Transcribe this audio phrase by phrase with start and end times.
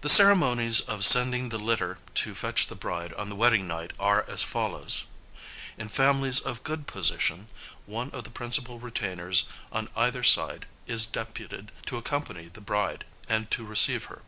[0.00, 4.22] The ceremonies of sending the litter to fetch the bride on the wedding night are
[4.26, 5.04] as follows.
[5.76, 7.48] In families of good position,
[7.84, 13.50] one of the principal retainers on either side is deputed to accompany the bride and
[13.50, 14.22] to receive her.